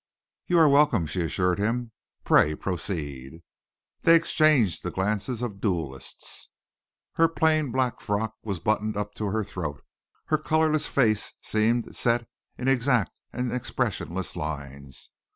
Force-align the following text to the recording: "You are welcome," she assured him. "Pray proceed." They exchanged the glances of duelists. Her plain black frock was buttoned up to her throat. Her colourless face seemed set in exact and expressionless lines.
"You 0.47 0.57
are 0.57 0.67
welcome," 0.67 1.05
she 1.05 1.21
assured 1.21 1.59
him. 1.59 1.91
"Pray 2.23 2.55
proceed." 2.55 3.43
They 4.01 4.15
exchanged 4.15 4.81
the 4.81 4.89
glances 4.89 5.43
of 5.43 5.61
duelists. 5.61 6.49
Her 7.17 7.27
plain 7.27 7.71
black 7.71 8.01
frock 8.01 8.33
was 8.41 8.59
buttoned 8.59 8.97
up 8.97 9.13
to 9.13 9.27
her 9.27 9.43
throat. 9.43 9.83
Her 10.25 10.39
colourless 10.39 10.87
face 10.87 11.33
seemed 11.43 11.95
set 11.95 12.27
in 12.57 12.67
exact 12.67 13.21
and 13.31 13.53
expressionless 13.53 14.35
lines. 14.35 15.11